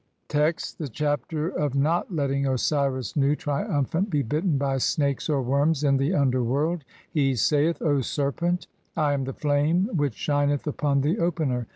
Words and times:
Text: 0.29 0.79
(1) 0.79 0.85
The 0.87 0.91
Chapter 0.91 1.47
of 1.49 1.75
not 1.75 2.11
[letting] 2.11 2.47
Osiris 2.47 3.15
Nu, 3.15 3.35
TRIUMPHANT, 3.35 4.09
BE 4.09 4.23
BITTEN 4.23 4.57
BY 4.57 4.77
SNAKES 4.79 5.29
(or 5.29 5.43
WORMS) 5.43 5.83
IN 5.83 5.97
THE 5.97 6.15
UNDER 6.15 6.43
WORLD. 6.43 6.79
(2) 6.79 6.85
He 7.11 7.35
saith:— 7.35 7.79
"O 7.83 8.01
Serpent! 8.01 8.65
I 8.97 9.13
am 9.13 9.25
the 9.25 9.33
flame 9.33 9.91
which 9.93 10.15
shineth 10.15 10.65
upon 10.65 11.01
the 11.01 11.19
Opener 11.19 11.67